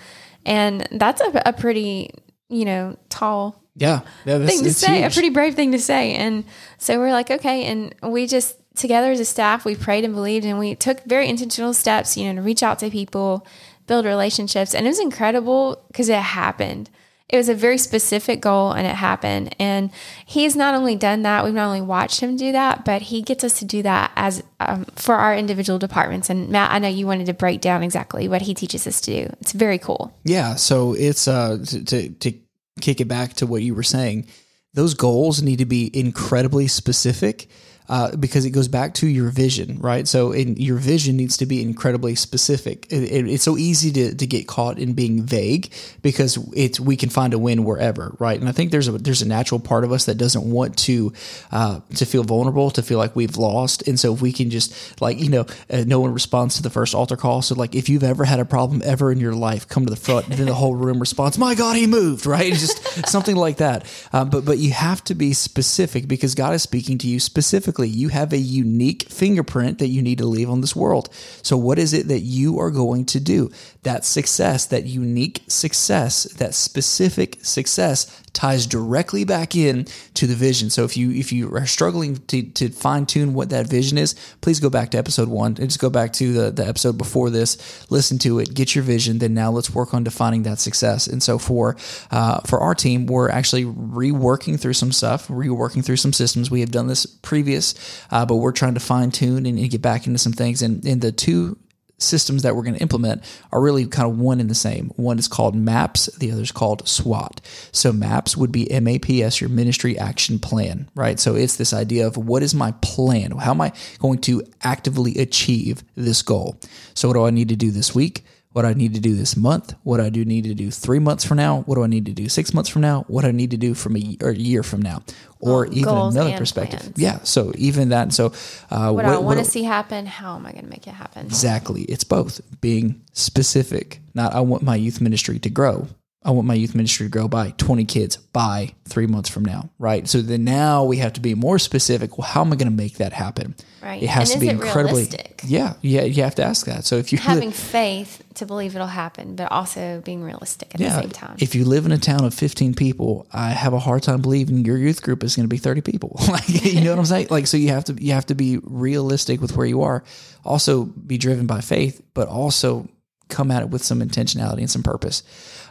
And 0.44 0.86
that's 0.90 1.20
a, 1.20 1.42
a 1.46 1.52
pretty, 1.52 2.10
you 2.48 2.64
know, 2.64 2.96
tall 3.08 3.62
Yeah. 3.76 4.00
yeah 4.24 4.38
that's, 4.38 4.52
thing 4.54 4.64
to 4.64 4.72
say, 4.74 5.00
huge. 5.02 5.12
a 5.12 5.14
pretty 5.14 5.30
brave 5.30 5.54
thing 5.54 5.72
to 5.72 5.78
say. 5.78 6.14
And 6.14 6.44
so 6.78 6.98
we're 6.98 7.12
like, 7.12 7.30
okay. 7.30 7.64
And 7.64 7.94
we 8.02 8.26
just, 8.26 8.56
together 8.74 9.10
as 9.12 9.20
a 9.20 9.24
staff, 9.24 9.64
we 9.64 9.74
prayed 9.74 10.04
and 10.04 10.14
believed 10.14 10.44
and 10.44 10.58
we 10.58 10.74
took 10.74 11.04
very 11.04 11.28
intentional 11.28 11.72
steps, 11.74 12.16
you 12.16 12.26
know, 12.26 12.40
to 12.40 12.42
reach 12.44 12.62
out 12.62 12.78
to 12.80 12.90
people, 12.90 13.46
build 13.86 14.04
relationships. 14.04 14.74
And 14.74 14.86
it 14.86 14.90
was 14.90 15.00
incredible 15.00 15.82
because 15.88 16.08
it 16.08 16.16
happened. 16.18 16.90
It 17.32 17.38
was 17.38 17.48
a 17.48 17.54
very 17.54 17.78
specific 17.78 18.42
goal 18.42 18.72
and 18.72 18.86
it 18.86 18.94
happened. 18.94 19.56
And 19.58 19.90
he's 20.24 20.54
not 20.54 20.74
only 20.74 20.94
done 20.96 21.22
that, 21.22 21.44
we've 21.44 21.54
not 21.54 21.66
only 21.66 21.80
watched 21.80 22.20
him 22.20 22.36
do 22.36 22.52
that, 22.52 22.84
but 22.84 23.02
he 23.02 23.22
gets 23.22 23.42
us 23.42 23.58
to 23.60 23.64
do 23.64 23.82
that 23.82 24.12
as 24.14 24.42
um, 24.60 24.84
for 24.94 25.14
our 25.14 25.34
individual 25.34 25.78
departments. 25.78 26.28
And 26.28 26.50
Matt, 26.50 26.70
I 26.70 26.78
know 26.78 26.88
you 26.88 27.06
wanted 27.06 27.26
to 27.26 27.34
break 27.34 27.62
down 27.62 27.82
exactly 27.82 28.28
what 28.28 28.42
he 28.42 28.52
teaches 28.52 28.86
us 28.86 29.00
to 29.00 29.24
do. 29.24 29.34
It's 29.40 29.52
very 29.52 29.78
cool. 29.78 30.14
Yeah, 30.24 30.56
so 30.56 30.92
it's 30.92 31.26
uh 31.26 31.58
to, 31.66 31.84
to 31.84 32.08
to 32.10 32.32
kick 32.80 33.00
it 33.00 33.08
back 33.08 33.34
to 33.34 33.46
what 33.46 33.62
you 33.62 33.74
were 33.74 33.82
saying. 33.82 34.26
Those 34.74 34.94
goals 34.94 35.42
need 35.42 35.58
to 35.58 35.66
be 35.66 35.90
incredibly 35.98 36.68
specific 36.68 37.48
uh, 37.88 38.16
because 38.16 38.44
it 38.44 38.50
goes 38.50 38.68
back 38.68 38.94
to 38.94 39.06
your 39.06 39.30
vision, 39.30 39.78
right? 39.80 40.06
So, 40.06 40.32
in, 40.32 40.56
your 40.56 40.76
vision 40.76 41.16
needs 41.16 41.36
to 41.38 41.46
be 41.46 41.62
incredibly 41.62 42.14
specific. 42.14 42.86
It, 42.90 43.02
it, 43.02 43.28
it's 43.28 43.42
so 43.42 43.56
easy 43.56 43.90
to, 43.92 44.14
to 44.14 44.26
get 44.26 44.46
caught 44.46 44.78
in 44.78 44.92
being 44.92 45.22
vague 45.22 45.72
because 46.02 46.38
it's 46.54 46.80
we 46.80 46.96
can 46.96 47.08
find 47.08 47.34
a 47.34 47.38
win 47.38 47.64
wherever, 47.64 48.14
right? 48.18 48.38
And 48.38 48.48
I 48.48 48.52
think 48.52 48.70
there's 48.70 48.88
a 48.88 48.92
there's 48.92 49.22
a 49.22 49.28
natural 49.28 49.60
part 49.60 49.84
of 49.84 49.92
us 49.92 50.06
that 50.06 50.16
doesn't 50.16 50.48
want 50.50 50.76
to 50.78 51.12
uh, 51.50 51.80
to 51.96 52.06
feel 52.06 52.22
vulnerable, 52.22 52.70
to 52.70 52.82
feel 52.82 52.98
like 52.98 53.16
we've 53.16 53.36
lost, 53.36 53.86
and 53.88 53.98
so 53.98 54.14
if 54.14 54.22
we 54.22 54.32
can 54.32 54.50
just 54.50 55.00
like 55.00 55.18
you 55.18 55.28
know, 55.28 55.46
uh, 55.70 55.84
no 55.86 56.00
one 56.00 56.12
responds 56.12 56.56
to 56.56 56.62
the 56.62 56.70
first 56.70 56.94
altar 56.94 57.16
call. 57.16 57.42
So, 57.42 57.54
like 57.54 57.74
if 57.74 57.88
you've 57.88 58.04
ever 58.04 58.24
had 58.24 58.40
a 58.40 58.44
problem 58.44 58.82
ever 58.84 59.12
in 59.12 59.20
your 59.20 59.34
life, 59.34 59.68
come 59.68 59.84
to 59.86 59.90
the 59.90 59.96
front, 59.96 60.28
and 60.28 60.36
then 60.36 60.46
the 60.46 60.54
whole 60.54 60.74
room 60.74 60.98
responds, 60.98 61.38
"My 61.38 61.54
God, 61.54 61.76
he 61.76 61.86
moved!" 61.86 62.26
Right? 62.26 62.52
Just 62.52 62.82
something 63.08 63.36
like 63.36 63.58
that. 63.58 63.86
Um, 64.12 64.30
but 64.30 64.44
but 64.44 64.58
you 64.58 64.72
have 64.72 65.02
to 65.04 65.14
be 65.14 65.32
specific 65.32 66.08
because 66.08 66.34
God 66.34 66.54
is 66.54 66.62
speaking 66.62 66.98
to 66.98 67.08
you 67.08 67.20
specifically. 67.20 67.81
You 67.88 68.08
have 68.08 68.32
a 68.32 68.38
unique 68.38 69.04
fingerprint 69.04 69.78
that 69.78 69.88
you 69.88 70.02
need 70.02 70.18
to 70.18 70.26
leave 70.26 70.50
on 70.50 70.60
this 70.60 70.76
world. 70.76 71.08
So, 71.42 71.56
what 71.56 71.78
is 71.78 71.92
it 71.92 72.08
that 72.08 72.20
you 72.20 72.58
are 72.58 72.70
going 72.70 73.06
to 73.06 73.20
do? 73.20 73.50
That 73.82 74.04
success, 74.04 74.66
that 74.66 74.86
unique 74.86 75.42
success, 75.48 76.24
that 76.34 76.54
specific 76.54 77.38
success 77.42 78.22
ties 78.32 78.66
directly 78.66 79.24
back 79.24 79.54
in 79.54 79.86
to 80.14 80.26
the 80.26 80.34
vision. 80.34 80.70
So 80.70 80.84
if 80.84 80.96
you 80.96 81.10
if 81.10 81.32
you 81.32 81.54
are 81.54 81.66
struggling 81.66 82.16
to, 82.28 82.42
to 82.42 82.68
fine 82.70 83.06
tune 83.06 83.34
what 83.34 83.50
that 83.50 83.66
vision 83.66 83.98
is, 83.98 84.14
please 84.40 84.60
go 84.60 84.70
back 84.70 84.90
to 84.90 84.98
episode 84.98 85.28
one 85.28 85.56
and 85.58 85.68
just 85.68 85.78
go 85.78 85.90
back 85.90 86.12
to 86.14 86.32
the, 86.32 86.50
the 86.50 86.66
episode 86.66 86.96
before 86.96 87.30
this, 87.30 87.90
listen 87.90 88.18
to 88.20 88.38
it, 88.38 88.54
get 88.54 88.74
your 88.74 88.84
vision. 88.84 89.18
Then 89.18 89.34
now 89.34 89.50
let's 89.50 89.74
work 89.74 89.92
on 89.94 90.04
defining 90.04 90.44
that 90.44 90.58
success. 90.58 91.06
And 91.06 91.22
so 91.22 91.38
for 91.38 91.76
uh, 92.10 92.40
for 92.40 92.60
our 92.60 92.74
team, 92.74 93.06
we're 93.06 93.30
actually 93.30 93.64
reworking 93.64 94.58
through 94.58 94.74
some 94.74 94.92
stuff, 94.92 95.28
reworking 95.28 95.84
through 95.84 95.96
some 95.96 96.12
systems. 96.12 96.50
We 96.50 96.60
have 96.60 96.70
done 96.70 96.86
this 96.86 97.06
previous, 97.06 97.61
uh, 98.10 98.26
but 98.26 98.36
we're 98.36 98.52
trying 98.52 98.74
to 98.74 98.80
fine 98.80 99.10
tune 99.10 99.46
and, 99.46 99.58
and 99.58 99.70
get 99.70 99.82
back 99.82 100.06
into 100.06 100.18
some 100.18 100.32
things. 100.32 100.62
And, 100.62 100.84
and 100.84 101.00
the 101.00 101.12
two 101.12 101.58
systems 102.02 102.42
that 102.42 102.54
we're 102.54 102.62
going 102.62 102.74
to 102.74 102.80
implement 102.80 103.22
are 103.52 103.60
really 103.60 103.86
kind 103.86 104.10
of 104.10 104.18
one 104.18 104.40
and 104.40 104.50
the 104.50 104.54
same. 104.54 104.88
One 104.96 105.18
is 105.18 105.28
called 105.28 105.54
MAPS, 105.54 106.06
the 106.18 106.32
other 106.32 106.42
is 106.42 106.52
called 106.52 106.86
SWOT. 106.86 107.40
So 107.70 107.92
MAPS 107.92 108.36
would 108.36 108.52
be 108.52 108.68
MAPS, 108.68 109.40
your 109.40 109.50
ministry 109.50 109.98
action 109.98 110.38
plan, 110.38 110.90
right? 110.94 111.18
So 111.18 111.34
it's 111.36 111.56
this 111.56 111.72
idea 111.72 112.06
of 112.06 112.16
what 112.16 112.42
is 112.42 112.54
my 112.54 112.72
plan? 112.82 113.32
How 113.32 113.52
am 113.52 113.60
I 113.60 113.72
going 113.98 114.20
to 114.22 114.42
actively 114.62 115.18
achieve 115.18 115.82
this 115.96 116.22
goal? 116.22 116.58
So 116.94 117.08
what 117.08 117.14
do 117.14 117.24
I 117.24 117.30
need 117.30 117.48
to 117.50 117.56
do 117.56 117.70
this 117.70 117.94
week? 117.94 118.24
What 118.52 118.64
I 118.64 118.74
need 118.74 118.94
to 118.94 119.00
do 119.00 119.14
this 119.14 119.36
month? 119.36 119.74
What 119.82 120.00
I 120.00 120.10
do 120.10 120.24
need 120.24 120.44
to 120.44 120.54
do 120.54 120.70
three 120.70 120.98
months 120.98 121.24
from 121.24 121.38
now? 121.38 121.62
What 121.62 121.76
do 121.76 121.84
I 121.84 121.86
need 121.86 122.06
to 122.06 122.12
do 122.12 122.28
six 122.28 122.52
months 122.52 122.68
from 122.68 122.82
now? 122.82 123.04
What 123.08 123.24
I 123.24 123.30
need 123.30 123.50
to 123.52 123.56
do 123.56 123.74
from 123.74 123.96
a, 123.96 124.16
or 124.20 124.30
a 124.30 124.36
year 124.36 124.62
from 124.62 124.82
now? 124.82 125.02
Or 125.40 125.66
even 125.66 125.88
another 125.88 126.36
perspective. 126.36 126.80
plans. 126.80 126.98
Yeah. 126.98 127.18
So 127.24 127.52
even 127.56 127.88
that. 127.88 128.12
So 128.12 128.32
uh, 128.70 128.92
What, 128.92 129.04
I 129.04 129.18
want 129.18 129.38
to 129.38 129.44
see 129.44 129.64
happen, 129.64 130.06
how 130.06 130.36
am 130.36 130.46
I 130.46 130.52
going 130.52 130.64
to 130.64 130.70
make 130.70 130.86
it 130.86 130.94
happen? 130.94 131.26
Exactly. 131.26 131.82
It's 131.82 132.04
both 132.04 132.40
being 132.60 133.02
specific, 133.12 134.00
not 134.14 134.34
I 134.34 134.40
want 134.40 134.62
my 134.62 134.76
youth 134.76 135.00
ministry 135.00 135.38
to 135.40 135.50
grow. 135.50 135.88
I 136.24 136.30
want 136.30 136.46
my 136.46 136.54
youth 136.54 136.74
ministry 136.74 137.06
to 137.06 137.10
grow 137.10 137.26
by 137.26 137.50
20 137.56 137.84
kids 137.84 138.16
by 138.16 138.74
three 138.84 139.06
months 139.06 139.28
from 139.28 139.44
now, 139.44 139.70
right? 139.78 140.06
So 140.08 140.22
then 140.22 140.44
now 140.44 140.84
we 140.84 140.98
have 140.98 141.14
to 141.14 141.20
be 141.20 141.34
more 141.34 141.58
specific. 141.58 142.16
Well, 142.16 142.28
how 142.28 142.42
am 142.42 142.52
I 142.52 142.56
going 142.56 142.70
to 142.70 142.76
make 142.76 142.98
that 142.98 143.12
happen? 143.12 143.56
Right. 143.82 144.00
It 144.00 144.08
has 144.08 144.30
And 144.30 144.40
to 144.40 144.46
be 144.46 144.48
incredibly. 144.48 145.02
realistic? 145.02 145.40
Yeah, 145.44 145.74
yeah, 145.82 146.02
you 146.02 146.22
have 146.22 146.36
to 146.36 146.44
ask 146.44 146.66
that. 146.66 146.84
So 146.84 146.96
if 146.96 147.12
you 147.12 147.18
Having 147.18 147.50
faith 147.50 148.22
to 148.34 148.46
believe 148.46 148.76
it'll 148.76 148.86
happen, 148.86 149.34
but 149.34 149.50
also 149.50 150.00
being 150.04 150.22
realistic 150.22 150.72
at 150.74 150.80
the 150.80 150.90
same 150.90 151.10
time. 151.10 151.36
if 151.40 151.56
you 151.56 151.64
live 151.64 151.86
in 151.86 151.92
a 151.92 151.98
town 151.98 152.24
of 152.24 152.32
15 152.34 152.74
people, 152.74 153.26
I 153.32 153.50
have 153.50 153.72
a 153.72 153.80
hard 153.80 154.04
time 154.04 154.22
believing 154.22 154.64
your 154.64 154.78
youth 154.78 155.02
group 155.02 155.24
is 155.24 155.34
going 155.34 155.44
to 155.44 155.48
be 155.52 155.58
30 155.58 155.80
people. 155.80 156.16
like, 156.28 156.48
you 156.48 156.80
know 156.82 156.90
what 156.90 157.00
I'm 157.00 157.04
saying? 157.06 157.26
Like, 157.30 157.48
so 157.48 157.56
you 157.56 157.70
have 157.70 157.84
to, 157.86 157.94
you 157.94 158.12
have 158.12 158.26
to 158.26 158.36
be 158.36 158.58
realistic 158.62 159.40
with 159.40 159.56
where 159.56 159.66
you 159.66 159.82
are. 159.82 160.04
Also 160.44 160.84
be 160.84 161.18
driven 161.18 161.46
by 161.48 161.60
faith, 161.60 162.00
but 162.14 162.28
also 162.28 162.88
come 163.32 163.50
at 163.50 163.62
it 163.62 163.70
with 163.70 163.82
some 163.82 164.00
intentionality 164.00 164.58
and 164.58 164.70
some 164.70 164.82
purpose. 164.82 165.22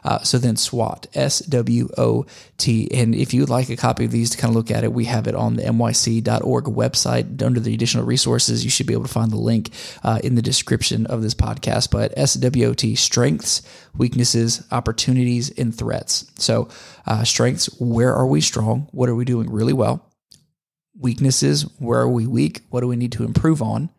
Uh, 0.03 0.19
so 0.23 0.37
then 0.37 0.55
SWOT, 0.55 1.07
S 1.13 1.39
W 1.39 1.89
O 1.97 2.25
T. 2.57 2.89
And 2.91 3.13
if 3.13 3.33
you 3.33 3.41
would 3.41 3.49
like 3.49 3.69
a 3.69 3.75
copy 3.75 4.05
of 4.05 4.11
these 4.11 4.31
to 4.31 4.37
kind 4.37 4.51
of 4.51 4.55
look 4.55 4.71
at 4.71 4.83
it, 4.83 4.91
we 4.91 5.05
have 5.05 5.27
it 5.27 5.35
on 5.35 5.55
the 5.55 5.63
myc.org 5.63 6.65
website 6.65 7.41
under 7.43 7.59
the 7.59 7.73
additional 7.73 8.05
resources. 8.05 8.63
You 8.63 8.71
should 8.71 8.87
be 8.87 8.93
able 8.93 9.05
to 9.05 9.13
find 9.13 9.31
the 9.31 9.37
link 9.37 9.69
uh, 10.03 10.19
in 10.23 10.35
the 10.35 10.41
description 10.41 11.05
of 11.05 11.21
this 11.21 11.35
podcast. 11.35 11.91
But 11.91 12.17
SWOT, 12.17 12.97
strengths, 12.97 13.61
weaknesses, 13.95 14.65
opportunities, 14.71 15.51
and 15.51 15.73
threats. 15.73 16.31
So, 16.37 16.69
uh, 17.05 17.23
strengths, 17.23 17.67
where 17.79 18.13
are 18.13 18.27
we 18.27 18.41
strong? 18.41 18.87
What 18.91 19.09
are 19.09 19.15
we 19.15 19.25
doing 19.25 19.51
really 19.51 19.73
well? 19.73 20.07
Weaknesses, 20.99 21.63
where 21.79 21.99
are 21.99 22.09
we 22.09 22.27
weak? 22.27 22.61
What 22.69 22.81
do 22.81 22.87
we 22.87 22.95
need 22.95 23.11
to 23.13 23.23
improve 23.23 23.61
on? 23.61 23.89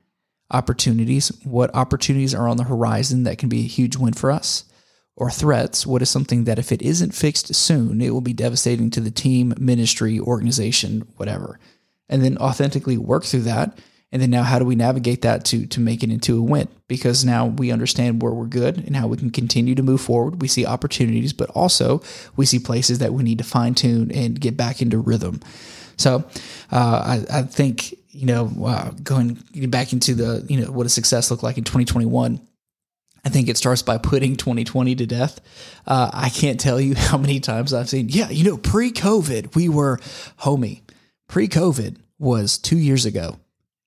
Opportunities, 0.53 1.29
what 1.45 1.75
opportunities 1.75 2.35
are 2.35 2.47
on 2.47 2.57
the 2.57 2.65
horizon 2.65 3.25
that 3.25 3.39
can 3.39 3.49
be 3.49 3.61
a 3.61 3.69
huge 3.69 3.97
win 3.97 4.13
for 4.13 4.31
us? 4.31 4.65
Or 5.17 5.31
threats, 5.31 5.87
what 5.87 6.03
is 6.03 6.09
something 6.09 6.45
that 6.45 6.59
if 6.59 6.73
it 6.73 6.81
isn't 6.81 7.15
fixed 7.15 7.55
soon, 7.55 8.01
it 8.01 8.11
will 8.11 8.23
be 8.23 8.33
devastating 8.33 8.91
to 8.91 9.01
the 9.01 9.11
team, 9.11 9.53
ministry, 9.59 10.19
organization, 10.19 11.07
whatever. 11.17 11.59
And 12.09 12.25
then 12.25 12.39
authentically 12.39 12.97
work 12.97 13.25
through 13.25 13.43
that. 13.43 13.79
And 14.13 14.21
then 14.21 14.31
now 14.31 14.43
how 14.43 14.59
do 14.59 14.67
we 14.67 14.77
navigate 14.77 15.23
that 15.23 15.45
to 15.47 15.67
to 15.67 15.81
make 15.81 16.03
it 16.03 16.11
into 16.11 16.39
a 16.39 16.43
win? 16.43 16.69
Because 16.87 17.25
now 17.25 17.47
we 17.47 17.73
understand 17.73 18.21
where 18.21 18.33
we're 18.33 18.45
good 18.45 18.77
and 18.77 18.95
how 18.95 19.07
we 19.07 19.17
can 19.17 19.31
continue 19.31 19.75
to 19.75 19.83
move 19.83 20.03
forward. 20.03 20.43
We 20.43 20.49
see 20.49 20.67
opportunities, 20.67 21.33
but 21.33 21.49
also 21.51 22.03
we 22.37 22.45
see 22.45 22.59
places 22.59 22.99
that 22.99 23.15
we 23.15 23.23
need 23.23 23.39
to 23.39 23.45
fine 23.45 23.75
tune 23.75 24.13
and 24.13 24.39
get 24.39 24.57
back 24.57 24.83
into 24.83 24.99
rhythm. 24.99 25.41
So 25.97 26.25
uh, 26.71 27.23
I, 27.31 27.39
I, 27.39 27.43
think 27.43 27.95
you 28.13 28.27
know 28.27 28.51
uh, 28.65 28.91
going 29.03 29.43
back 29.69 29.93
into 29.93 30.15
the 30.15 30.45
you 30.49 30.61
know 30.61 30.71
what 30.71 30.85
does 30.85 30.93
success 30.93 31.31
look 31.31 31.43
like 31.43 31.59
in 31.59 31.65
2021. 31.65 32.41
I 33.25 33.29
think 33.29 33.49
it 33.49 33.57
starts 33.57 33.83
by 33.83 33.99
putting 33.99 34.35
2020 34.35 34.97
to 34.97 35.07
death. 35.07 35.41
Uh, 35.87 36.11
I 36.13 36.29
can't 36.29 36.59
tell 36.59 36.81
you 36.81 36.95
how 36.97 37.19
many 37.19 37.41
times 37.41 37.73
I've 37.73 37.89
seen, 37.89 38.09
yeah, 38.09 38.31
you 38.31 38.45
know, 38.45 38.57
pre 38.57 38.91
COVID, 38.91 39.55
we 39.55 39.69
were 39.69 39.99
homie. 40.41 40.83
Pre 41.29 41.49
COVID 41.49 41.99
was 42.19 42.59
two 42.59 42.79
years 42.79 43.07
ago. 43.07 43.39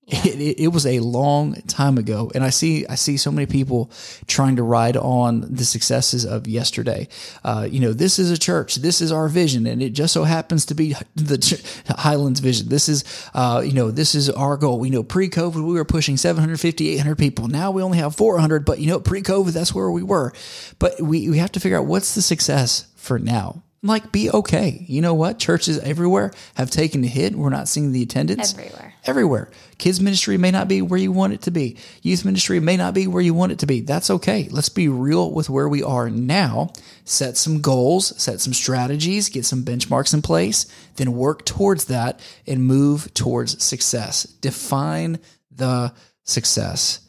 It, 0.08 0.40
it, 0.40 0.64
it, 0.66 0.68
was 0.68 0.86
a 0.86 1.00
long 1.00 1.56
time 1.68 1.98
ago, 1.98 2.32
and 2.36 2.44
I 2.44 2.52
see 2.52 2.86
I 2.86 2.94
see 2.94 3.18
so 3.18 3.32
many 3.32 3.48
people 3.48 3.90
trying 4.28 4.58
to 4.58 4.64
ride 4.64 4.98
on 4.98 5.42
the 5.42 5.66
successes 5.66 6.26
of 6.26 6.48
yesterday. 6.48 7.08
Uh, 7.44 7.68
you 7.70 7.80
know, 7.80 7.92
this 7.92 8.20
is 8.20 8.30
a 8.30 8.38
church, 8.38 8.76
this 8.76 9.02
is 9.02 9.12
our 9.12 9.28
vision, 9.28 9.66
and 9.66 9.82
it 9.82 9.94
just 9.94 10.14
so 10.14 10.24
happens 10.24 10.68
to 10.68 10.76
be 10.76 10.94
the 11.16 11.96
Highlands 11.98 12.40
vision. 12.40 12.70
This 12.70 12.88
is, 12.88 13.04
uh, 13.34 13.64
you 13.66 13.74
know, 13.74 13.90
this 13.90 14.14
is 14.14 14.30
our 14.30 14.58
goal. 14.58 14.86
You 14.86 14.92
know, 14.92 15.04
pre-COVID 15.04 15.56
we 15.56 15.74
were 15.74 15.86
pushing 15.86 16.18
750, 16.18 16.90
800 16.90 17.18
people. 17.18 17.48
Now 17.48 17.72
we 17.72 17.82
only 17.82 17.98
have 17.98 18.16
400, 18.16 18.64
but 18.64 18.80
you 18.80 18.88
know, 18.88 19.00
pre-COVID 19.00 19.54
that's 19.54 19.74
where 19.74 19.90
we 19.90 20.04
were. 20.04 20.34
But 20.78 21.02
we 21.02 21.30
we 21.30 21.40
have 21.40 21.52
to 21.54 21.60
figure 21.60 21.80
out 21.80 21.88
what's 21.88 22.14
the 22.14 22.22
success 22.22 22.86
for 22.96 23.18
now 23.18 23.64
like 23.86 24.12
be 24.12 24.32
okay. 24.32 24.84
You 24.88 25.02
know 25.02 25.14
what? 25.14 25.40
Churches 25.40 25.78
everywhere 25.80 26.32
have 26.56 26.72
taken 26.72 27.04
a 27.04 27.08
hit. 27.08 27.36
We're 27.36 27.50
not 27.50 27.68
seeing 27.68 27.92
the 27.92 28.02
attendance 28.02 28.54
everywhere. 28.54 28.95
Everywhere. 29.06 29.52
Kids 29.78 30.02
ministry 30.02 30.38
may 30.38 30.50
not 30.50 30.68
be 30.68 30.82
where 30.82 31.00
you 31.00 31.12
want 31.12 31.34
it 31.34 31.44
to 31.44 31.52
be. 31.52 31.78
Youth 32.02 32.26
ministry 32.26 32.60
may 32.60 32.76
not 32.76 32.96
be 32.96 33.06
where 33.06 33.22
you 33.22 33.36
want 33.36 33.52
it 33.52 33.60
to 33.60 33.68
be. 33.68 33.82
That's 33.82 34.10
okay. 34.10 34.48
Let's 34.50 34.70
be 34.70 34.88
real 34.88 35.32
with 35.32 35.48
where 35.48 35.70
we 35.70 35.84
are 35.84 36.10
now. 36.10 36.74
Set 37.04 37.38
some 37.38 37.62
goals, 37.62 38.20
set 38.22 38.42
some 38.42 38.54
strategies, 38.54 39.30
get 39.30 39.46
some 39.46 39.64
benchmarks 39.64 40.16
in 40.16 40.24
place, 40.24 40.66
then 40.96 41.14
work 41.14 41.46
towards 41.46 41.86
that 41.86 42.20
and 42.48 42.66
move 42.66 43.14
towards 43.14 43.64
success. 43.64 44.24
Define 44.24 45.20
the 45.52 45.94
success. 46.24 47.08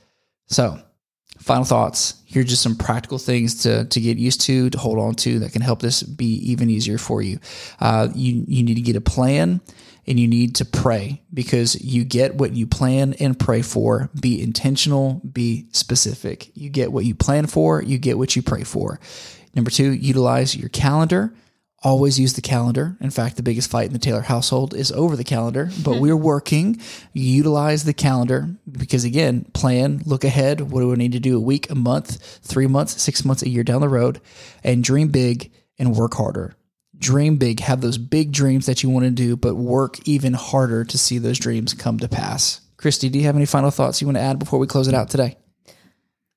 So, 0.48 0.78
final 1.46 1.64
thoughts. 1.64 2.20
Here 2.24 2.42
are 2.42 2.44
just 2.44 2.60
some 2.60 2.74
practical 2.74 3.18
things 3.18 3.62
to, 3.62 3.84
to 3.84 4.00
get 4.00 4.18
used 4.18 4.40
to, 4.42 4.68
to 4.68 4.78
hold 4.78 4.98
on 4.98 5.14
to 5.14 5.38
that 5.38 5.52
can 5.52 5.62
help 5.62 5.80
this 5.80 6.02
be 6.02 6.50
even 6.50 6.68
easier 6.68 6.98
for 6.98 7.22
you. 7.22 7.38
Uh, 7.78 8.08
you. 8.14 8.44
You 8.48 8.64
need 8.64 8.74
to 8.74 8.80
get 8.80 8.96
a 8.96 9.00
plan 9.00 9.60
and 10.08 10.18
you 10.18 10.26
need 10.26 10.56
to 10.56 10.64
pray 10.64 11.22
because 11.32 11.80
you 11.80 12.04
get 12.04 12.34
what 12.34 12.52
you 12.52 12.66
plan 12.66 13.14
and 13.20 13.38
pray 13.38 13.62
for. 13.62 14.10
Be 14.20 14.42
intentional, 14.42 15.20
be 15.20 15.68
specific. 15.70 16.50
You 16.56 16.68
get 16.68 16.90
what 16.92 17.04
you 17.04 17.14
plan 17.14 17.46
for, 17.46 17.80
you 17.80 17.98
get 17.98 18.18
what 18.18 18.34
you 18.34 18.42
pray 18.42 18.64
for. 18.64 18.98
Number 19.54 19.70
two, 19.70 19.92
utilize 19.92 20.56
your 20.56 20.68
calendar 20.68 21.32
always 21.86 22.18
use 22.18 22.32
the 22.32 22.42
calendar. 22.42 22.96
In 23.00 23.10
fact, 23.10 23.36
the 23.36 23.44
biggest 23.44 23.70
fight 23.70 23.86
in 23.86 23.92
the 23.92 24.00
Taylor 24.00 24.22
household 24.22 24.74
is 24.74 24.90
over 24.90 25.14
the 25.14 25.22
calendar, 25.22 25.70
but 25.84 26.00
we're 26.00 26.16
working. 26.16 26.80
Utilize 27.12 27.84
the 27.84 27.94
calendar 27.94 28.50
because, 28.70 29.04
again, 29.04 29.44
plan, 29.54 30.02
look 30.04 30.24
ahead. 30.24 30.60
What 30.62 30.80
do 30.80 30.88
we 30.88 30.96
need 30.96 31.12
to 31.12 31.20
do 31.20 31.36
a 31.36 31.40
week, 31.40 31.70
a 31.70 31.76
month, 31.76 32.40
three 32.42 32.66
months, 32.66 33.00
six 33.00 33.24
months, 33.24 33.42
a 33.42 33.48
year 33.48 33.62
down 33.62 33.82
the 33.82 33.88
road, 33.88 34.20
and 34.64 34.82
dream 34.82 35.08
big 35.08 35.52
and 35.78 35.94
work 35.94 36.14
harder. 36.14 36.56
Dream 36.98 37.36
big, 37.36 37.60
have 37.60 37.82
those 37.82 37.98
big 37.98 38.32
dreams 38.32 38.66
that 38.66 38.82
you 38.82 38.90
want 38.90 39.04
to 39.04 39.10
do, 39.12 39.36
but 39.36 39.54
work 39.54 40.08
even 40.08 40.32
harder 40.32 40.84
to 40.84 40.98
see 40.98 41.18
those 41.18 41.38
dreams 41.38 41.72
come 41.72 42.00
to 42.00 42.08
pass. 42.08 42.62
Christy, 42.78 43.08
do 43.08 43.18
you 43.20 43.26
have 43.26 43.36
any 43.36 43.46
final 43.46 43.70
thoughts 43.70 44.00
you 44.00 44.08
want 44.08 44.16
to 44.16 44.22
add 44.22 44.40
before 44.40 44.58
we 44.58 44.66
close 44.66 44.88
it 44.88 44.94
out 44.94 45.08
today? 45.08 45.36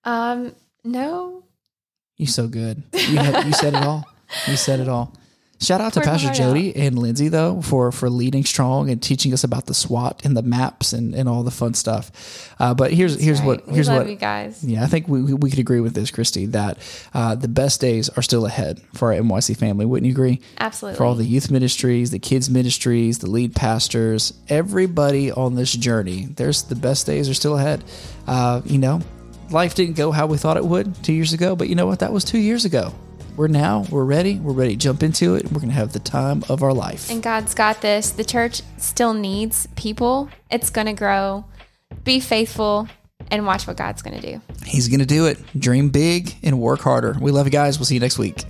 Um, 0.03 0.53
no. 0.83 1.43
You're 2.17 2.27
so 2.27 2.47
good. 2.47 2.83
You, 2.93 3.17
have, 3.17 3.47
you 3.47 3.53
said 3.53 3.73
it 3.73 3.81
all. 3.81 4.05
You 4.47 4.55
said 4.55 4.79
it 4.79 4.87
all. 4.87 5.15
Shout 5.61 5.81
out 5.81 5.91
to 5.93 6.01
Pastor 6.01 6.31
Jody 6.31 6.69
out. 6.69 6.81
and 6.81 6.97
Lindsay 6.97 7.27
though 7.27 7.61
for 7.61 7.91
for 7.91 8.09
leading 8.09 8.45
strong 8.45 8.89
and 8.89 9.01
teaching 9.01 9.33
us 9.33 9.43
about 9.43 9.65
the 9.65 9.73
SWOT 9.73 10.23
and 10.23 10.35
the 10.35 10.41
maps 10.41 10.93
and, 10.93 11.13
and 11.13 11.27
all 11.27 11.43
the 11.43 11.51
fun 11.51 11.73
stuff. 11.73 12.53
Uh, 12.59 12.73
but 12.73 12.93
here's 12.93 13.13
That's 13.13 13.25
here's 13.25 13.39
right. 13.39 13.47
what 13.47 13.65
here's 13.67 13.89
what 13.89 14.09
you 14.09 14.15
guys. 14.15 14.63
Yeah, 14.63 14.83
I 14.83 14.87
think 14.87 15.09
we, 15.09 15.33
we 15.33 15.49
could 15.49 15.59
agree 15.59 15.81
with 15.81 15.93
this, 15.93 16.11
Christy, 16.11 16.45
that 16.47 16.77
uh, 17.13 17.35
the 17.35 17.49
best 17.49 17.81
days 17.81 18.07
are 18.09 18.21
still 18.21 18.45
ahead 18.45 18.81
for 18.93 19.13
our 19.13 19.19
NYC 19.19 19.57
family. 19.57 19.85
Wouldn't 19.85 20.07
you 20.07 20.13
agree? 20.13 20.39
Absolutely. 20.59 20.97
For 20.97 21.03
all 21.03 21.15
the 21.15 21.25
youth 21.25 21.51
ministries, 21.51 22.11
the 22.11 22.19
kids 22.19 22.49
ministries, 22.49 23.19
the 23.19 23.29
lead 23.29 23.53
pastors, 23.53 24.33
everybody 24.47 25.29
on 25.29 25.55
this 25.55 25.73
journey, 25.73 26.27
there's 26.37 26.63
the 26.63 26.75
best 26.75 27.05
days 27.05 27.29
are 27.29 27.33
still 27.33 27.57
ahead. 27.57 27.83
Uh, 28.27 28.61
you 28.63 28.77
know, 28.77 29.01
life 29.51 29.75
didn't 29.75 29.97
go 29.97 30.11
how 30.11 30.25
we 30.25 30.37
thought 30.37 30.55
it 30.55 30.65
would 30.65 30.95
two 31.03 31.13
years 31.13 31.33
ago, 31.33 31.57
but 31.57 31.67
you 31.67 31.75
know 31.75 31.85
what? 31.85 31.99
That 31.99 32.13
was 32.13 32.23
two 32.23 32.39
years 32.39 32.63
ago 32.63 32.93
we're 33.35 33.47
now, 33.47 33.85
we're 33.89 34.05
ready, 34.05 34.39
we're 34.39 34.53
ready 34.53 34.73
to 34.73 34.79
jump 34.79 35.03
into 35.03 35.35
it. 35.35 35.45
We're 35.45 35.59
going 35.59 35.69
to 35.69 35.75
have 35.75 35.93
the 35.93 35.99
time 35.99 36.43
of 36.49 36.63
our 36.63 36.73
life. 36.73 37.09
And 37.09 37.21
God's 37.23 37.53
got 37.53 37.81
this. 37.81 38.11
The 38.11 38.23
church 38.23 38.61
still 38.77 39.13
needs 39.13 39.67
people, 39.75 40.29
it's 40.49 40.69
going 40.69 40.87
to 40.87 40.93
grow. 40.93 41.45
Be 42.03 42.19
faithful 42.19 42.87
and 43.31 43.45
watch 43.45 43.67
what 43.67 43.77
God's 43.77 44.01
going 44.01 44.19
to 44.19 44.21
do. 44.21 44.41
He's 44.65 44.87
going 44.87 44.99
to 44.99 45.05
do 45.05 45.25
it. 45.25 45.39
Dream 45.57 45.89
big 45.89 46.35
and 46.43 46.59
work 46.59 46.81
harder. 46.81 47.15
We 47.19 47.31
love 47.31 47.47
you 47.47 47.51
guys. 47.51 47.77
We'll 47.77 47.85
see 47.85 47.95
you 47.95 47.99
next 47.99 48.17
week. 48.17 48.43